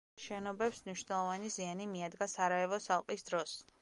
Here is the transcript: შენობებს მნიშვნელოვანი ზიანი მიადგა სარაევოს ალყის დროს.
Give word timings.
შენობებს 0.21 0.79
მნიშვნელოვანი 0.85 1.51
ზიანი 1.57 1.87
მიადგა 1.91 2.29
სარაევოს 2.37 2.91
ალყის 2.97 3.29
დროს. 3.29 3.55